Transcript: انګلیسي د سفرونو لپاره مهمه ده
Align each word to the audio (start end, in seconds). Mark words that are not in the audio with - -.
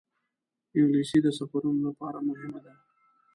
انګلیسي 0.77 1.19
د 1.23 1.27
سفرونو 1.39 1.81
لپاره 1.87 2.17
مهمه 2.27 2.59
ده 2.65 2.73